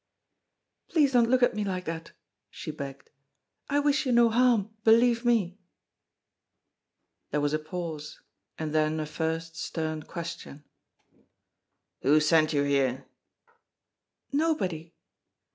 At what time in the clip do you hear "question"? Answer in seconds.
10.01-10.63